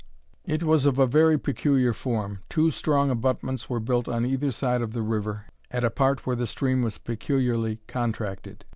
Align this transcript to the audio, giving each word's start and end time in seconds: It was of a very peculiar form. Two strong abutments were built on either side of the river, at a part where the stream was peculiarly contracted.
It 0.45 0.63
was 0.63 0.87
of 0.87 0.97
a 0.97 1.05
very 1.05 1.37
peculiar 1.37 1.93
form. 1.93 2.41
Two 2.49 2.71
strong 2.71 3.11
abutments 3.11 3.69
were 3.69 3.79
built 3.79 4.07
on 4.09 4.25
either 4.25 4.51
side 4.51 4.81
of 4.81 4.93
the 4.93 5.03
river, 5.03 5.45
at 5.69 5.83
a 5.83 5.91
part 5.91 6.25
where 6.25 6.35
the 6.35 6.47
stream 6.47 6.81
was 6.81 6.97
peculiarly 6.97 7.81
contracted. 7.87 8.65